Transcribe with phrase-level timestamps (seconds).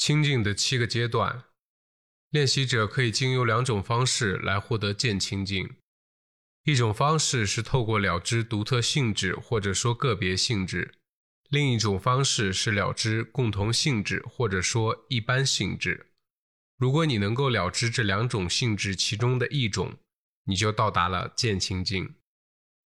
[0.00, 1.44] 清净的七个阶段，
[2.30, 5.76] 练习者可以经由两种方式来获得渐清净。
[6.64, 10.94] 一种方式是透过了知独特性质或者说个别性质，
[11.50, 16.06] 另一种方式是了知共同性质或者说一般性质。
[16.78, 19.98] 如果你能够了知这两种性质其中的一种，
[20.44, 22.14] 你就到达了渐清净。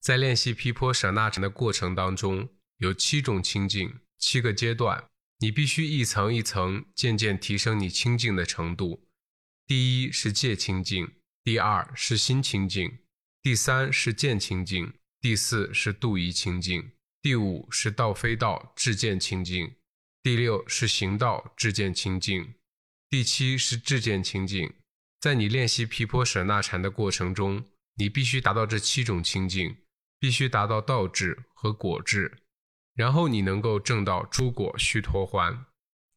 [0.01, 5.05] 在练习毗婆舍那禅的过程当中，有七种清净，七个阶段。
[5.45, 9.07] 你必须一层一层渐渐提升你清净的程度。
[9.67, 13.01] 第一是戒清净，第二是心清净，
[13.43, 19.75] 第三是见清净，第四是度疑清净，第五是道非道智见清净，
[20.23, 22.55] 第六是行道智见清净，
[23.11, 24.73] 第七是智见清净。
[25.21, 27.67] 在你练习毗婆舍那禅的过程中，
[27.97, 29.77] 你必须达到这七种清净，
[30.19, 32.33] 必须达到道智和果智。
[32.95, 35.65] 然后你能够证到诸果须陀洹，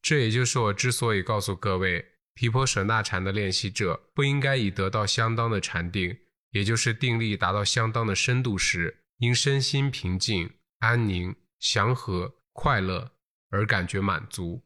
[0.01, 6.17] 这也就是我之所以告诉各位，毗婆舍那禅的练习者不应该以得到相当的禅定，
[6.51, 13.11] 也就是定力达到相当的深度时，因身心平静、安宁、祥和、快乐
[13.49, 14.63] 而感觉满足，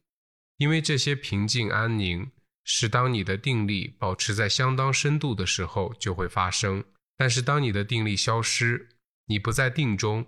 [0.57, 2.29] 因为这些平静安宁
[2.65, 6.83] 是当你的定力保持在相当深度的时候就会发生，
[7.15, 8.89] 但是当你的定力消失，
[9.27, 10.27] 你不在定中。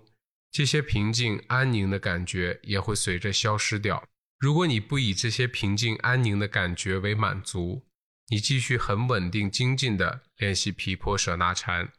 [0.54, 4.06] 这些平静安宁的感觉也会随着消失掉。
[4.38, 7.84] 如果你不以这些平静安宁的感觉为满足，
[8.28, 11.92] 你继续很稳定精进的练习毗婆舍那禅，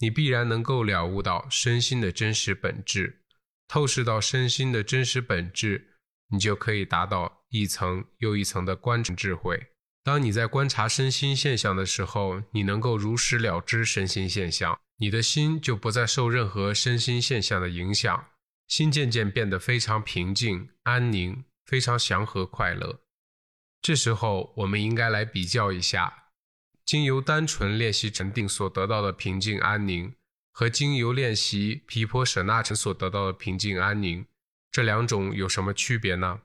[0.00, 3.22] 你必然能够了悟到身心的真实本质，
[3.68, 5.90] 透视到身心的真实本质，
[6.30, 9.68] 你就可以达到一层又一层的观察智慧。
[10.02, 14.80] 当你在观察身心现象的时候，你能够如实了知身心现象。
[14.98, 18.28] 你的心就不再受任何身心现象的影响，
[18.68, 23.00] 心渐渐变得非常平静、安宁，非常祥和、快乐。
[23.82, 26.30] 这时候，我们应该来比较一下，
[26.84, 30.14] 经由单纯练习禅定所得到的平静安宁，
[30.52, 34.24] 和经由练习毗婆舍那禅所得到的平静安宁，
[34.70, 36.42] 这两种有什么区别呢？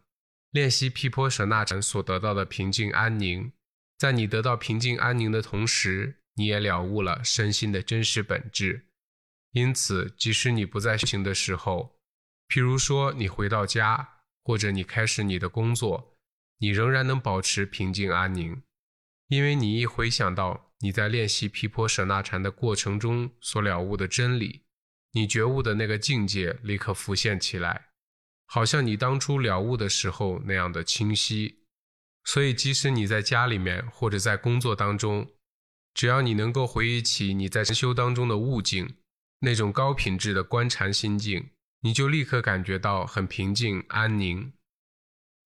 [0.51, 3.51] 练习毗婆舍那禅所得到的平静安宁，
[3.97, 6.15] 在你得到平静安宁的同时。
[6.39, 8.85] 你也了悟了身心的真实本质，
[9.51, 11.99] 因此，即使你不在修行的时候，
[12.47, 16.17] 譬如说你回到家，或者你开始你的工作，
[16.59, 18.63] 你仍然能保持平静安宁，
[19.27, 24.63] 因为你一回想到你在练习毗婆舍那禅的过程中所了悟的真理，
[25.11, 27.89] 你觉悟的那个境界立刻浮现起来，
[28.45, 31.65] 好像你当初了悟的时候那样的清晰。
[32.23, 35.29] 所以，即使你在家里面或者在工作当中，
[35.93, 38.95] 只要你能够回忆起你在禅修当中的悟境，
[39.39, 41.49] 那种高品质的观禅心境，
[41.81, 44.53] 你就立刻感觉到很平静安宁。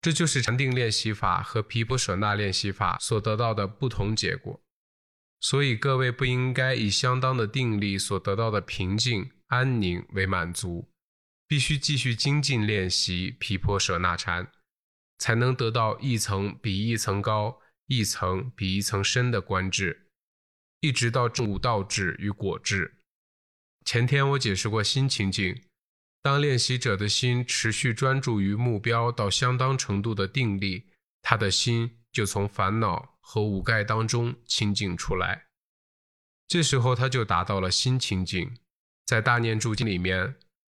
[0.02, 4.62] 这就是禅定练习法和毗婆舍那练习法所得到的不同结果。
[5.40, 10.90] 所以各位不应该以相当的定力所得到的平静安宁为满足，
[11.48, 14.52] 必须继续精进练习毗婆舍那禅，
[15.18, 20.03] 才能得到一层比一层高、一层比一层深的观智。
[20.84, 22.98] 一直到正悟道智与果智。
[23.86, 25.64] 前天我解释过心情境，
[26.22, 30.90] 当练习者的心持续专注于目标到相当程度的定力，
[31.22, 35.46] 他的心就从烦恼和五盖当中清净出来。
[36.50, 38.54] 这时候他就达到了心清净。
[39.06, 40.36] 在大念住经里面，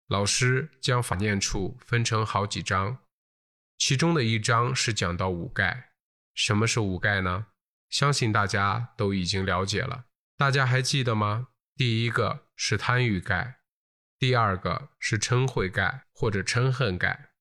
[0.07, 2.99] 老师将法念处分成好几章，
[3.79, 5.93] 其中的一章是讲到五盖。
[6.35, 7.47] 什么是五盖呢？
[7.89, 10.05] 相信大家都已经了解了，
[10.37, 11.49] 大家还记得吗？
[11.75, 13.59] 第一个是贪欲盖，
[14.17, 17.31] 第二个是嗔恚盖或者嗔恨盖，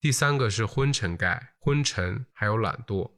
[0.00, 3.12] 第三个是昏沉盖，昏沉还有懒惰，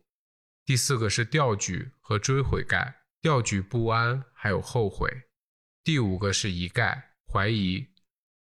[0.64, 5.24] 第四个是掉举和追悔盖，掉举不安还有后悔，
[5.84, 7.88] 第五个是疑盖，怀疑。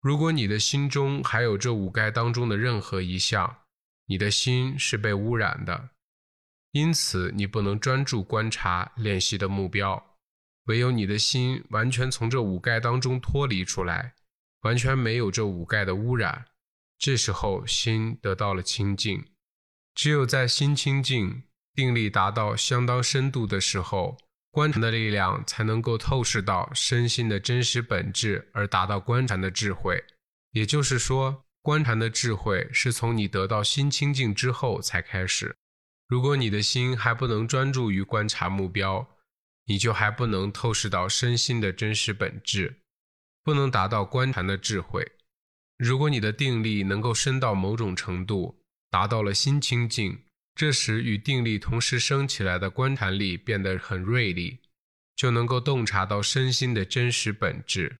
[0.00, 3.64] 如果你的心中还有这五盖当中的任何一项，
[4.06, 5.90] 你的心是被污染的。
[6.74, 10.16] 因此，你不能专注观察练习的目标，
[10.64, 14.14] 唯有你的心完全从这五盖当中脱离出来，
[14.62, 16.46] 完全没有这五盖的污染，
[16.98, 19.24] 这时候心得到了清净。
[19.94, 21.44] 只有在心清净、
[21.76, 24.18] 定力达到相当深度的时候，
[24.50, 30.02] 观禅的力量才能够透视到身心的真实本质，而达到观禅的智慧。
[30.50, 35.54] 也就是说，观禅的智慧是从你得到心清净之后才开始。
[36.06, 39.08] 如果你的心还不能专注于观察目标，
[39.66, 42.80] 你就还不能透视到身心的真实本质，
[43.42, 45.12] 不能达到观禅的智慧。
[45.78, 50.22] 如果你的定力能够深到某种程度，达到了心清净，
[50.54, 54.60] 这时与定力同时升起来的观察力变得很锐利，
[55.16, 57.96] 就能够洞察到身心的真实本质。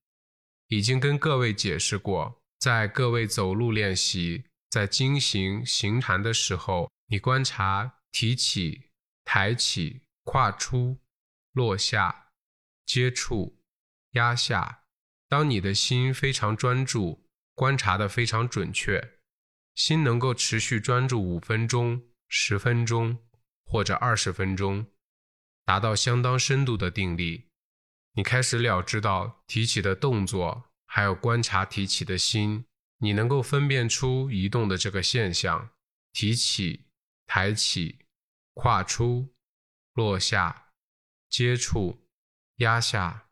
[0.69, 8.89] 已经跟各位解释过，在各位走路练习、在经行行禅的时候，你观察提起、
[9.23, 10.99] 抬起、跨出、
[11.51, 12.31] 落下、
[12.85, 13.61] 接触、
[14.11, 14.83] 压下。
[15.27, 19.19] 当你的心非常专注，观察的非常准确，
[19.73, 23.17] 心能够持续专注五分钟、十分钟
[23.65, 24.87] 或者二十分钟，
[25.65, 27.49] 达到相当深度的定力。
[28.13, 32.65] 你开始了知到提起的动作，还有观察提起的心，
[32.99, 35.71] 你能够分辨出移动的这个现象：
[36.13, 36.85] 提起、
[37.25, 37.99] 抬起、
[38.53, 39.33] 跨出、
[39.93, 40.71] 落下、
[41.29, 42.07] 接触、
[42.57, 43.29] 压下，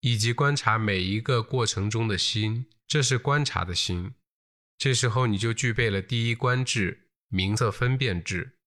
[0.00, 4.14] 以及观察每一个过程中的心，这是观察的心。
[4.78, 8.58] 这时候你就具备了第一观智、名色分辨智。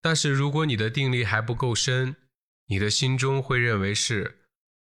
[0.00, 2.16] 但是如果你的定力还不够深，
[2.66, 4.40] 你的心中会认为是。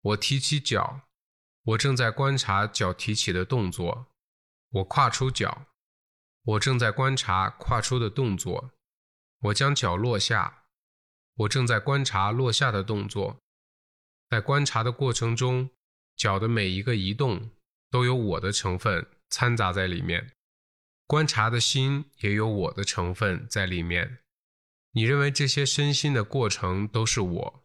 [0.01, 1.01] 我提起脚，
[1.63, 4.07] 我正在观察脚提起的动作；
[4.69, 5.68] 我跨出脚，
[6.44, 8.71] 我正在观察跨出的动作；
[9.42, 10.66] 我将脚落下，
[11.36, 13.40] 我正在观察落下的动作。
[14.30, 15.70] 在观察的过程中，
[16.16, 17.52] 脚的每一个移动
[17.90, 20.32] 都有我的成分掺杂在里面，
[21.08, 24.20] 观察的心也有我的成分在里面。
[24.94, 27.64] 你认为这些身心的过程都是我？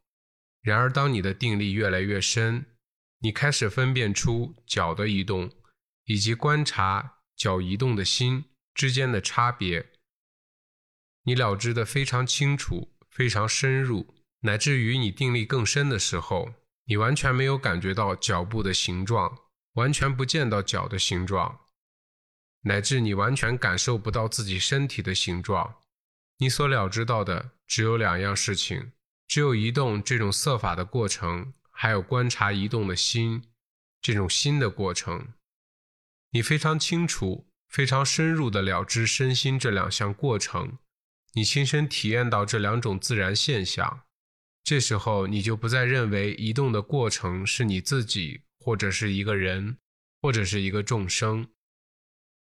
[0.63, 2.67] 然而，当你的定力越来越深，
[3.19, 5.53] 你开始分辨出脚的移动
[6.05, 9.93] 以及观察脚移动的心之间的差别。
[11.27, 16.55] 你了知的非常清楚、非常深入，乃至于你定力更深的时候，
[16.87, 19.39] 你完全没有感觉到脚部的形状，
[19.75, 21.61] 完全不见到脚的形状，
[22.63, 25.77] 乃至你完全感受不到自己身体的形状。
[26.39, 28.93] 你所了知到的只有两样事情。
[29.29, 33.43] 只有移动这种色法的过程，还有观察移动的心
[34.01, 35.33] 这种心的过程，
[36.31, 40.79] 你非常清楚、非常深入的了知身心这两项过程，
[41.37, 44.07] 你亲身体验到这两种自然现象，
[44.65, 49.77] 这时候你就不再认为移动的过程是你自己，或者是一个人，
[50.23, 51.47] 或者是一个众生，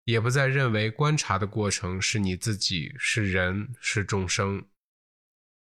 [0.06, 4.66] 也不再认为观察的过程是你自己，是人，是众生。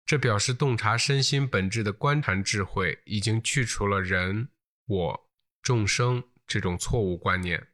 [0.06, 4.50] 这表示洞察身心本质的观察智慧已经去除了人、
[4.86, 5.30] 我、
[5.62, 7.70] 众生这种错误观念。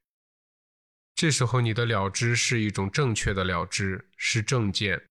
[1.15, 5.09] 这时候，你的了知是一种正确的了知，是正见，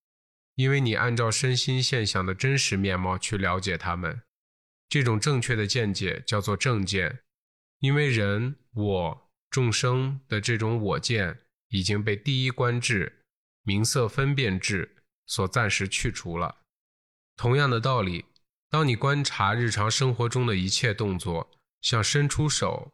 [0.54, 4.22] 因为你按照身心现象的真实面貌去了解他们。
[4.88, 7.20] 这种正确的见解叫做正见，
[7.78, 13.24] 因为人、我、众生的这种我见已经被第一观智、
[13.62, 14.96] 名色分辨智
[15.26, 16.58] 所暂时去除了。
[17.36, 18.26] 同样的道理，
[18.68, 21.50] 当你观察日常生活中的一切动作，
[21.80, 22.92] 像伸出手、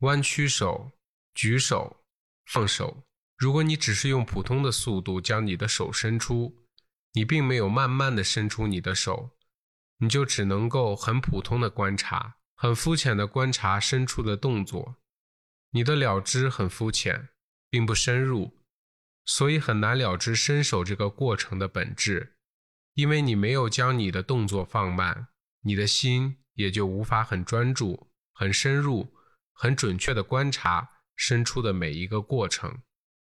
[0.00, 0.92] 弯曲手、
[1.34, 2.04] 举手、
[2.44, 3.02] 放手，
[3.38, 6.54] 如果你只是用普通的速度将你的手伸出，
[7.12, 9.36] 你并没有慢慢的伸出你的手，
[9.98, 14.96] 你就只能够很普通的观察，很肤浅的观察伸出的动作，
[15.70, 17.30] 你的了知很肤浅，
[17.68, 18.58] 并不深入，
[19.24, 22.36] 所以很难了知伸手这个过程的本质。
[22.94, 25.28] 因为你没有将你的动作放慢，
[25.62, 29.14] 你的心也就无法很专注、很深入、
[29.52, 32.82] 很准确的观察伸出的每一个过程。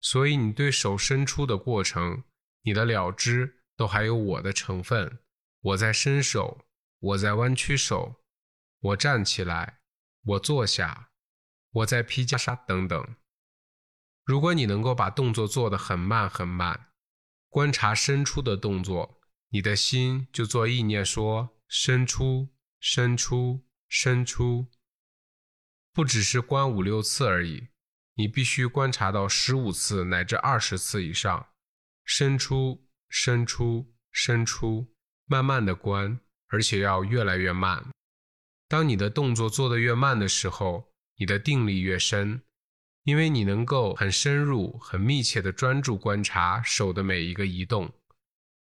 [0.00, 2.24] 所以，你对手伸出的过程，
[2.62, 5.20] 你的了知都还有我的成分。
[5.62, 6.66] 我在伸手，
[6.98, 8.16] 我在弯曲手，
[8.80, 9.80] 我站起来，
[10.22, 11.08] 我坐下，
[11.70, 13.16] 我在披袈裟等等。
[14.22, 16.90] 如果你能够把动作做得很慢很慢，
[17.48, 19.18] 观察伸出的动作。
[19.48, 24.66] 你的心就做意念，说伸出、伸出、伸出，
[25.94, 27.68] 不只是观五六次而已，
[28.12, 31.48] 你必须观察到十五次乃至二十次以上，
[32.04, 34.86] 伸出、伸出、伸出，
[35.26, 37.84] 慢慢的关，而且要越来越慢。
[38.68, 42.40] 当你的动作做得越慢的时候，你的定力越深，
[43.02, 47.92] 因为你能够很深入、很密切的专注观察手的每一个移动。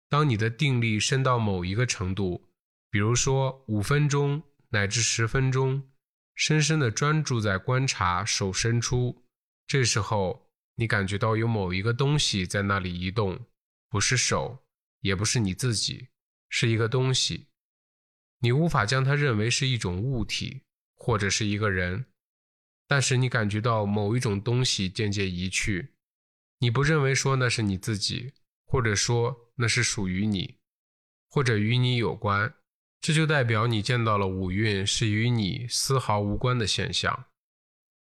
[0.09, 2.49] 当你的定力深到某一个程度，
[2.89, 5.83] 比如说五分钟乃至十分钟，
[6.35, 9.25] 深深的专注在观察手伸出，
[9.67, 13.37] 这时候你感觉到有某一个东西在那里移动，
[13.89, 14.65] 不是手，
[15.01, 16.09] 也不是你自己，
[16.49, 17.47] 是一个东西。
[18.39, 20.63] 你无法将它认为是一种物体
[20.95, 22.05] 或者是一个人，
[22.87, 25.93] 但是你感觉到某一种东西渐渐移去，
[26.59, 28.33] 你不认为说那是你自己。
[28.69, 30.57] 或者说那是属于你，
[31.29, 32.53] 或者与你有关，
[32.99, 37.27] 这就代表你见到了五蕴是与你丝毫无关的现象。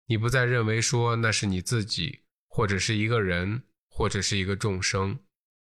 [0.05, 5.19] 你不再认为说那是你自己，或者是一个人，或者是一个众生。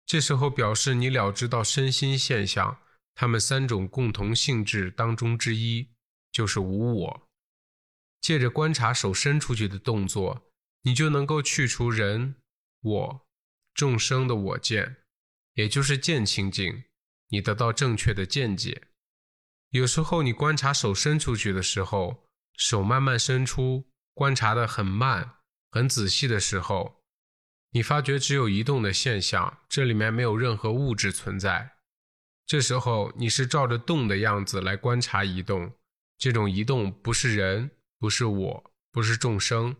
[0.09, 2.79] 这时候表示你了知到身心现象，
[3.13, 5.91] 它们三种共同性质当中之一
[6.31, 7.29] 就是无我。
[8.19, 10.49] 借着观察手伸出去的动作，
[10.81, 12.37] 你就能够去除人、
[12.81, 13.27] 我、
[13.75, 14.97] 众生的我见，
[15.53, 16.85] 也就是见清净，
[17.27, 18.87] 你得到正确的见解。
[19.69, 22.25] 有时候你观察手伸出去的时候，
[22.57, 23.87] 手慢慢伸出。
[24.15, 25.35] 观察的很慢、
[25.69, 26.98] 很仔细的时候，
[27.71, 31.73] 你发觉只有移动的现象，这里面没有任何物质存在。
[32.45, 35.71] 这时候你是照着动的样子来观察移动，
[36.17, 39.75] 这种移动不是人，不是我，不是众生，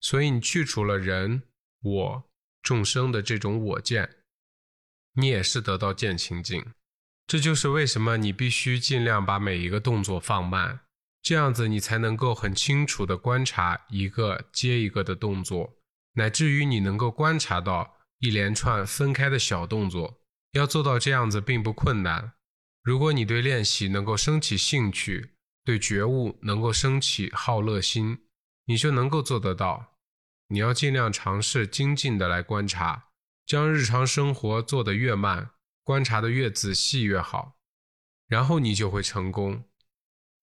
[0.00, 1.42] 所以你去除了人、
[1.82, 2.24] 我、
[2.62, 4.18] 众生的这种我见，
[5.14, 6.64] 你也是得到见清净。
[7.26, 10.80] 这就是为什么你必须尽量把每一个动作放慢。
[11.20, 15.72] 这样子，你才能够很清楚地观察一个接一个的动作，
[16.14, 20.20] 乃至于你能够观察到一连串分开的小动作。
[20.52, 22.34] 要做到这样子并不困难。
[22.82, 25.30] 如果你对练习能够升起兴趣，
[25.64, 28.20] 对觉悟能够升起好乐心，
[28.66, 29.96] 你就能够做得到。
[30.48, 33.08] 你要尽量尝试精进的来观察，
[33.44, 35.50] 将日常生活做得越慢，
[35.82, 37.56] 观察的越仔细越好，
[38.28, 39.64] 然后你就会成功。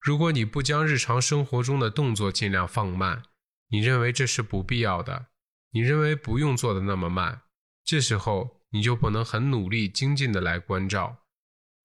[0.01, 3.23] 如果你不将日常生活中的动作尽量放慢，
[3.69, 5.27] 你认为这是不必要的，
[5.71, 7.41] 你认为不用做的那么慢，
[7.83, 11.23] 这时候你就不能很努力精进的来关照，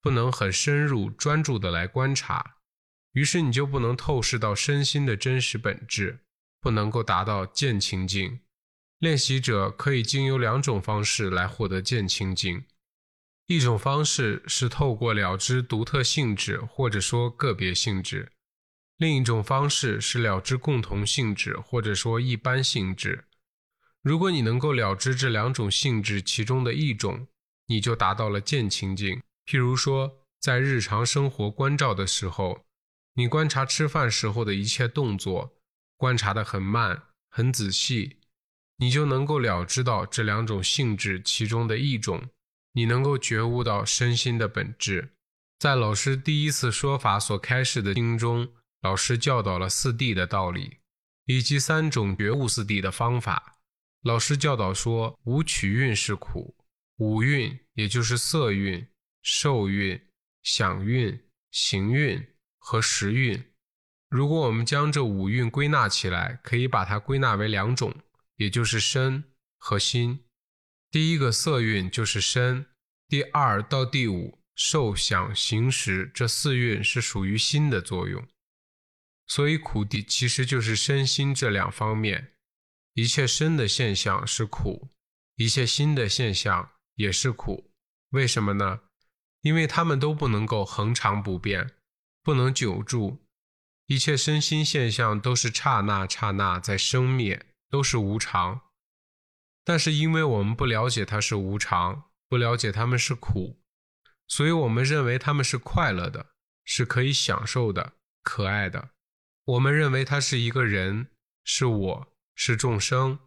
[0.03, 2.57] 不能很深入专注的来观察，
[3.13, 6.21] 于是你就不能透视到身心的真实本质，
[6.61, 8.41] 不能够达到见清净。
[8.99, 12.65] 练习者可以经由两种方式来获得见清净。
[13.47, 18.33] 一种方式是透过了知独特性质，或者说个别性质；
[18.97, 23.25] 另一种方式是了知共同性质，或者说一般性质。
[24.07, 27.27] 如果你能够了知这两种性质其中的一种，
[27.67, 29.21] 你就达到了见清净。
[29.45, 32.65] 譬如说，在日常生活关照的时候，
[33.15, 35.57] 你观察吃饭时候的一切动作，
[35.97, 38.19] 观察的很慢、很仔细，
[38.77, 42.29] 你就能够了知到这两种性质其中的一种。
[42.75, 45.15] 你能够觉悟到身心的本质，
[45.59, 50.77] 在老师第一次说法所开示的经中，老师教导了四谛的道理，
[51.25, 53.55] 以及三种觉悟四谛的方法。
[54.07, 56.57] 老师教导说，五取运是苦，
[56.99, 58.87] 五蕴也就是色蕴、
[59.21, 60.01] 受蕴、
[60.45, 61.21] 想蕴、
[61.51, 62.25] 行蕴
[62.57, 63.53] 和识蕴。
[64.09, 67.93] 如果我们将这五蕴归纳起来，可以把它归纳为两种，
[68.37, 69.25] 也就是身
[69.59, 70.25] 和心。
[70.93, 72.65] 第一个色蕴就是身，
[73.09, 78.25] 第二到第五受想行识这四蕴是属于心的作用，
[79.27, 82.35] 所以苦地其实就是身心这两方面。
[82.97, 84.89] 一切身的现象是苦，
[85.35, 87.71] 一切心的现象也是苦。
[88.09, 88.81] 为什么呢？
[89.43, 91.75] 因为它们都不能够恒常不变，
[92.23, 93.19] 不能久住。
[93.85, 98.63] 一切身心现象都是刹那刹那在生灭，都是无常。
[99.63, 103.61] 但是，因为我们不了解它是无常，不了解它们是苦，
[104.27, 106.31] 所以我们认为它们是快乐的，
[106.65, 108.93] 是可以享受的、可爱的。
[109.45, 111.09] 我们认为它是一个人，
[111.45, 113.19] 是我，是众生，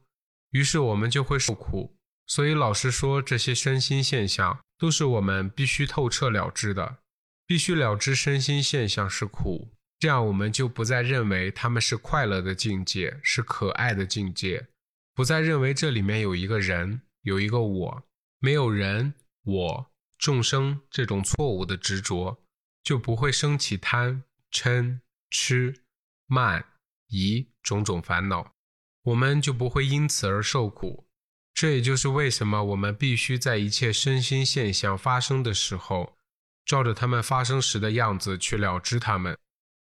[0.52, 1.98] 于是我们就会受苦。
[2.26, 7.00] 所以，老师说这些身心现象都是我们必须透彻了知的，
[7.46, 14.68] 必须了知身心现象是苦，这样我们就不再认为他们是快乐的境界，是可爱的境界。
[15.16, 18.04] 不再认为这里面有一个人，有一个我，
[18.38, 22.40] 没有人、我、众生这种错误的执着，
[22.84, 25.00] 就不会升起贪、嗔、
[25.32, 25.82] 痴、
[26.28, 26.64] 慢、
[27.08, 28.54] 疑种种烦恼，
[29.04, 31.08] 我们就不会因此而受苦。
[31.54, 36.18] 这也就是为什么我们必须在一切身心现象发生的时候，
[36.66, 39.38] 照着他们发生时的样子去了知他们。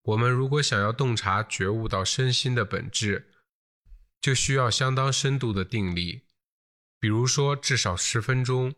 [0.03, 3.31] 我们如果想要洞察觉悟到身心的本质，
[4.21, 6.23] 就需要相当深度的定力，
[7.01, 8.75] 比如说至少十分钟。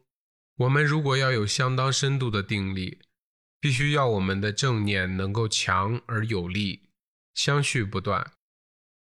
[0.59, 3.01] 我们如果要有相当深度的定力，
[3.61, 6.89] 必须要我们的正念能够强而有力，
[7.35, 8.33] 相续不断。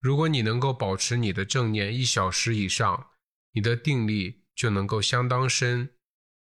[0.01, 3.12] 如果你能够保持你的正念一小时以上，
[3.53, 5.91] 你的定力就能够相当深。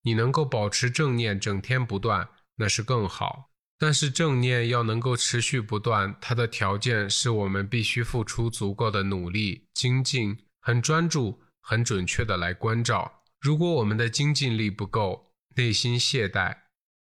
[0.04, 3.52] 你能够保持正念整天不断，那是更好。
[3.78, 16.56] 但是正念要能够持续不断，它的条件是我们必须付出足够的努力、精进、很专注、很准确的来关照，如果我们的精进力不够，内心懈怠，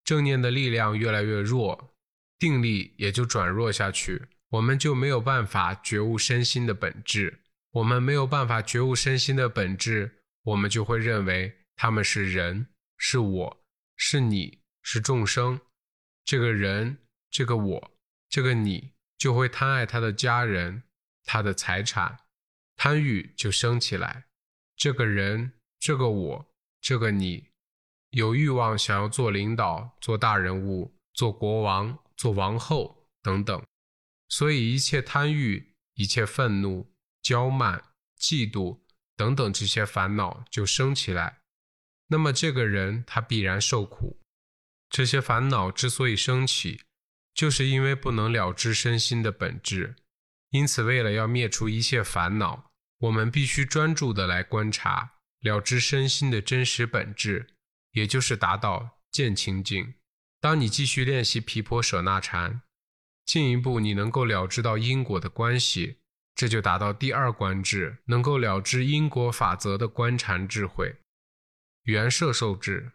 [0.04, 1.94] 正念的力量越来越弱，
[2.38, 7.40] 定力也就转弱下去，我们就没有办法觉悟身心的本质。
[7.72, 13.64] 我们没有办法觉悟身心的本质，我们就会认为他们是人，是我，
[13.96, 15.60] 是你，是众生。
[16.24, 16.98] 这个人，
[17.30, 17.90] 这个我，
[18.28, 20.84] 这个你，就会贪爱他的家人，
[21.24, 22.20] 他的财产，
[22.76, 24.26] 贪欲就生起来。
[24.76, 26.46] 这个人，这个我，
[26.80, 27.48] 这个你，
[28.10, 33.60] 有欲望想要做领导、做大人物、做国王、做王后等等，
[34.34, 36.92] 所以一切贪欲，一切愤怒。
[37.22, 37.84] 骄慢、
[38.18, 38.80] 嫉妒
[39.14, 41.42] 等等这些烦恼就生起来，
[42.08, 44.20] 那么这个人他必然受苦。
[44.90, 46.80] 这些烦恼之所以升起，
[47.32, 49.94] 就是因为不能了知身心的本质。
[50.50, 55.12] 因此，为了要灭除一切烦恼，我们必须专注的来观察，
[55.42, 57.54] 了知身心的真实本质，
[57.92, 59.94] 也就是达到见清净。
[60.40, 62.62] 当你继续练习毗婆舍那禅，
[63.24, 65.98] 进一步你能够了知到因果的关系。
[66.34, 70.96] 这就达到第二观智，能够了知因果法则的观禅智慧。
[71.84, 72.94] 原摄受智，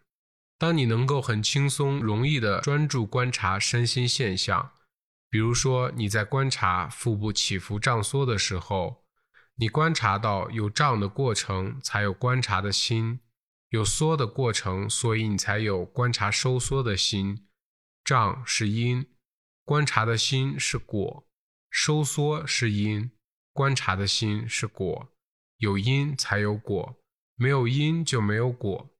[0.58, 4.72] 当你能够很轻松、容易的专注观察身心现象，
[5.30, 9.04] 比如说你在观察腹部起伏胀缩的时候，
[9.56, 13.20] 你观察到有胀的过程，才有观察的心；
[13.70, 17.46] 有缩的过程，所以你才有观察收缩的心。
[18.04, 19.06] 胀是因，
[19.70, 21.28] 观察的心是果；
[21.70, 23.12] 收缩是因。
[23.52, 25.12] 观察的心是果，
[25.58, 26.96] 有因才有果，
[27.36, 28.90] 没有因就没有果。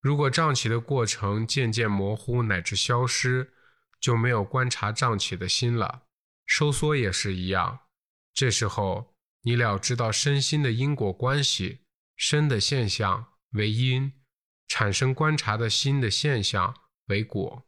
[0.00, 3.52] 如果胀起的过程渐渐模糊乃至消失，
[4.00, 6.04] 就没有观察胀起的心了。
[6.46, 7.80] 收缩也是一样，
[8.32, 11.80] 这时候你了知道身心的因果关系，
[12.14, 14.12] 身的现象为因，
[14.68, 16.72] 产生观察的心的现象
[17.06, 17.66] 为果。